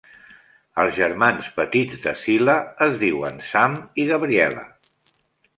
Els 0.83 0.93
germans 0.99 1.49
petits 1.59 2.01
de 2.07 2.13
Cila 2.21 2.57
es 2.89 2.97
diuen 3.05 3.39
Sam 3.51 3.77
i 4.03 4.07
Gabriella. 4.15 4.69